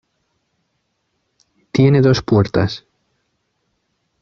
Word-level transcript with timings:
Tiene 1.71 2.01
dos 2.01 2.23
puertas. 2.23 2.87